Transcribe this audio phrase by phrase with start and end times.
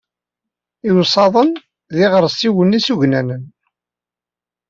[0.89, 1.51] Iwsaḍen
[1.93, 3.43] d iɣersiwen isugnanen.